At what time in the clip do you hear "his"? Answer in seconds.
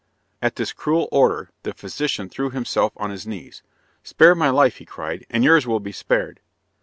3.11-3.27